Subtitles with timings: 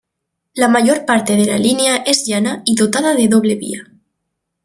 [0.55, 3.83] La mayor parte de la línea es llana y dotada de doble vía.